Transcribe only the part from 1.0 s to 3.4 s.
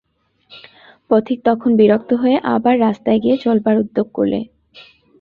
পথিক তখন বিরক্ত হয়ে আবার রাস্তায় গিয়ে